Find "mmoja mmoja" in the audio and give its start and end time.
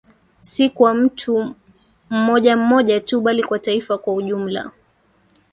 2.09-2.99